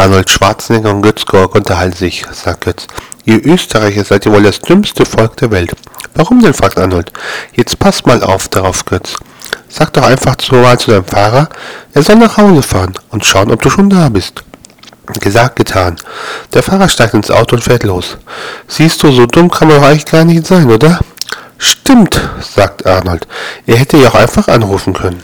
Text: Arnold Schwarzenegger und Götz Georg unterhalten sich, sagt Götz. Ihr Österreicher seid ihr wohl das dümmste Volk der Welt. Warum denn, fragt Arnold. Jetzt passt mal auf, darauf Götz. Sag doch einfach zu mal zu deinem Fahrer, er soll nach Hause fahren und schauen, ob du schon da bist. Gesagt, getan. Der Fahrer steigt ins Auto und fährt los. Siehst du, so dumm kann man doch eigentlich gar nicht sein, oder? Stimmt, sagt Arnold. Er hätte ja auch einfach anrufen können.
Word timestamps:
Arnold 0.00 0.30
Schwarzenegger 0.30 0.92
und 0.92 1.02
Götz 1.02 1.26
Georg 1.26 1.54
unterhalten 1.54 1.94
sich, 1.94 2.24
sagt 2.32 2.64
Götz. 2.64 2.86
Ihr 3.26 3.44
Österreicher 3.44 4.02
seid 4.02 4.24
ihr 4.24 4.32
wohl 4.32 4.42
das 4.42 4.58
dümmste 4.58 5.04
Volk 5.04 5.36
der 5.36 5.50
Welt. 5.50 5.72
Warum 6.14 6.40
denn, 6.40 6.54
fragt 6.54 6.78
Arnold. 6.78 7.12
Jetzt 7.52 7.78
passt 7.78 8.06
mal 8.06 8.22
auf, 8.22 8.48
darauf 8.48 8.86
Götz. 8.86 9.16
Sag 9.68 9.92
doch 9.92 10.04
einfach 10.04 10.36
zu 10.36 10.54
mal 10.54 10.78
zu 10.78 10.90
deinem 10.90 11.04
Fahrer, 11.04 11.50
er 11.92 12.02
soll 12.02 12.16
nach 12.16 12.38
Hause 12.38 12.62
fahren 12.62 12.94
und 13.10 13.26
schauen, 13.26 13.50
ob 13.50 13.60
du 13.60 13.68
schon 13.68 13.90
da 13.90 14.08
bist. 14.08 14.42
Gesagt, 15.20 15.56
getan. 15.56 15.96
Der 16.54 16.62
Fahrer 16.62 16.88
steigt 16.88 17.12
ins 17.12 17.30
Auto 17.30 17.56
und 17.56 17.62
fährt 17.62 17.82
los. 17.82 18.16
Siehst 18.68 19.02
du, 19.02 19.12
so 19.12 19.26
dumm 19.26 19.50
kann 19.50 19.68
man 19.68 19.82
doch 19.82 19.86
eigentlich 19.86 20.06
gar 20.06 20.24
nicht 20.24 20.46
sein, 20.46 20.70
oder? 20.70 20.98
Stimmt, 21.58 22.18
sagt 22.40 22.86
Arnold. 22.86 23.28
Er 23.66 23.76
hätte 23.76 23.98
ja 23.98 24.08
auch 24.08 24.14
einfach 24.14 24.48
anrufen 24.48 24.94
können. 24.94 25.22